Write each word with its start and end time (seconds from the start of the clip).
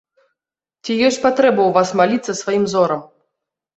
Ці 0.83 0.91
ёсць 1.09 1.21
патрэба 1.27 1.61
ў 1.65 1.71
вас 1.77 1.89
маліцца 2.03 2.31
сваім 2.41 2.65
зорам? 2.73 3.01